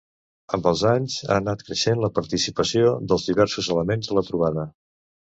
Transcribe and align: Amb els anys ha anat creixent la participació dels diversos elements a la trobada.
Amb 0.57 0.67
els 0.69 0.79
anys 0.91 1.17
ha 1.25 1.35
anat 1.41 1.59
creixent 1.67 2.01
la 2.03 2.09
participació 2.15 2.93
dels 3.11 3.27
diversos 3.33 3.69
elements 3.75 4.09
a 4.09 4.17
la 4.19 4.25
trobada. 4.31 4.65